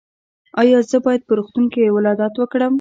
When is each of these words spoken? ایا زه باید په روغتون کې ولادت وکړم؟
ایا 0.61 0.77
زه 0.89 0.97
باید 1.05 1.21
په 1.27 1.33
روغتون 1.37 1.65
کې 1.73 1.93
ولادت 1.97 2.33
وکړم؟ 2.37 2.69